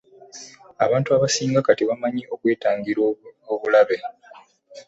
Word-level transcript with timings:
Abantu 0.85 1.09
abasinga 1.17 1.59
kati 1.67 1.83
bamanyi 1.89 2.23
okwetangira 2.33 3.01
obulabe. 3.53 3.97